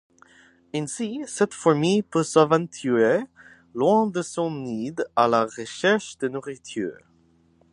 [0.73, 3.19] Ainsi, cette fourmi peut s'aventurer
[3.75, 6.97] loin de son nid à la recherche de nourriture.